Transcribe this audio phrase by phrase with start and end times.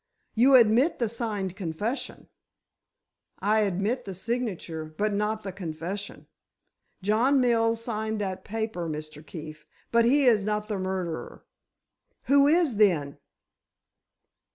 [0.33, 2.27] You admit the signed confession?"
[3.37, 6.25] "I admit the signature, but not the confession.
[7.03, 9.23] John Mills signed that paper, Mr.
[9.23, 11.45] Keefe, but he is not the murderer."
[12.23, 13.19] "Who is, then?"